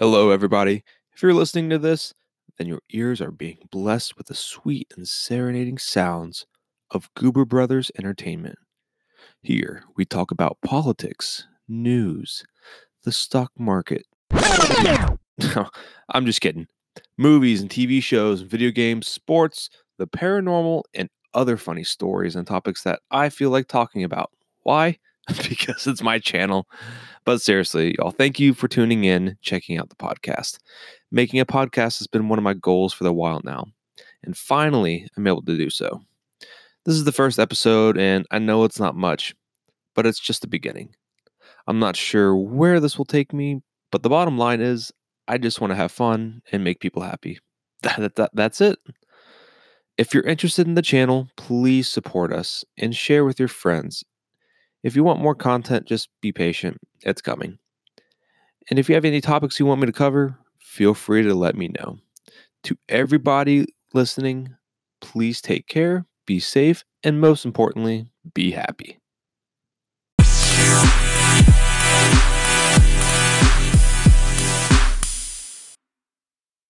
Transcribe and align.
Hello, 0.00 0.30
everybody. 0.30 0.82
If 1.12 1.22
you're 1.22 1.34
listening 1.34 1.68
to 1.68 1.78
this, 1.78 2.14
then 2.56 2.66
your 2.66 2.80
ears 2.88 3.20
are 3.20 3.30
being 3.30 3.58
blessed 3.70 4.16
with 4.16 4.28
the 4.28 4.34
sweet 4.34 4.90
and 4.96 5.06
serenading 5.06 5.76
sounds 5.76 6.46
of 6.90 7.12
Goober 7.12 7.44
Brothers 7.44 7.90
Entertainment. 7.98 8.58
Here, 9.42 9.84
we 9.98 10.06
talk 10.06 10.30
about 10.30 10.56
politics, 10.64 11.46
news, 11.68 12.42
the 13.04 13.12
stock 13.12 13.52
market. 13.58 14.06
I'm 14.32 16.24
just 16.24 16.40
kidding. 16.40 16.66
Movies 17.18 17.60
and 17.60 17.68
TV 17.68 18.02
shows, 18.02 18.40
video 18.40 18.70
games, 18.70 19.06
sports, 19.06 19.68
the 19.98 20.06
paranormal, 20.06 20.84
and 20.94 21.10
other 21.34 21.58
funny 21.58 21.84
stories 21.84 22.36
and 22.36 22.46
topics 22.46 22.84
that 22.84 23.00
I 23.10 23.28
feel 23.28 23.50
like 23.50 23.68
talking 23.68 24.04
about. 24.04 24.30
Why? 24.62 24.96
because 25.48 25.86
it's 25.86 26.02
my 26.02 26.18
channel. 26.18 26.68
But 27.24 27.42
seriously, 27.42 27.94
y'all, 27.98 28.10
thank 28.10 28.40
you 28.40 28.54
for 28.54 28.68
tuning 28.68 29.04
in, 29.04 29.36
checking 29.42 29.78
out 29.78 29.88
the 29.88 29.96
podcast. 29.96 30.58
Making 31.10 31.40
a 31.40 31.46
podcast 31.46 31.98
has 31.98 32.06
been 32.06 32.28
one 32.28 32.38
of 32.38 32.42
my 32.42 32.54
goals 32.54 32.92
for 32.92 33.06
a 33.06 33.12
while 33.12 33.40
now. 33.44 33.66
And 34.22 34.36
finally, 34.36 35.06
I'm 35.16 35.26
able 35.26 35.42
to 35.42 35.56
do 35.56 35.70
so. 35.70 36.00
This 36.84 36.94
is 36.94 37.04
the 37.04 37.12
first 37.12 37.38
episode, 37.38 37.98
and 37.98 38.26
I 38.30 38.38
know 38.38 38.64
it's 38.64 38.80
not 38.80 38.96
much, 38.96 39.34
but 39.94 40.06
it's 40.06 40.18
just 40.18 40.40
the 40.40 40.48
beginning. 40.48 40.94
I'm 41.66 41.78
not 41.78 41.96
sure 41.96 42.34
where 42.34 42.80
this 42.80 42.96
will 42.96 43.04
take 43.04 43.32
me, 43.32 43.60
but 43.92 44.02
the 44.02 44.08
bottom 44.08 44.38
line 44.38 44.60
is 44.60 44.92
I 45.28 45.38
just 45.38 45.60
want 45.60 45.72
to 45.72 45.76
have 45.76 45.92
fun 45.92 46.42
and 46.50 46.64
make 46.64 46.80
people 46.80 47.02
happy. 47.02 47.38
That, 47.82 48.14
that, 48.16 48.30
that's 48.34 48.60
it. 48.60 48.78
If 49.96 50.12
you're 50.12 50.22
interested 50.24 50.66
in 50.66 50.74
the 50.74 50.82
channel, 50.82 51.28
please 51.38 51.88
support 51.88 52.30
us 52.30 52.62
and 52.76 52.94
share 52.94 53.24
with 53.24 53.38
your 53.38 53.48
friends 53.48 54.04
if 54.82 54.96
you 54.96 55.04
want 55.04 55.20
more 55.20 55.34
content, 55.34 55.86
just 55.86 56.08
be 56.20 56.32
patient. 56.32 56.78
It's 57.02 57.22
coming. 57.22 57.58
And 58.68 58.78
if 58.78 58.88
you 58.88 58.94
have 58.94 59.04
any 59.04 59.20
topics 59.20 59.58
you 59.58 59.66
want 59.66 59.80
me 59.80 59.86
to 59.86 59.92
cover, 59.92 60.38
feel 60.58 60.94
free 60.94 61.22
to 61.22 61.34
let 61.34 61.56
me 61.56 61.68
know. 61.68 61.98
To 62.64 62.76
everybody 62.88 63.66
listening, 63.94 64.54
please 65.00 65.40
take 65.40 65.66
care, 65.66 66.06
be 66.26 66.38
safe, 66.38 66.84
and 67.02 67.20
most 67.20 67.44
importantly, 67.44 68.10
be 68.34 68.50
happy. 68.52 68.98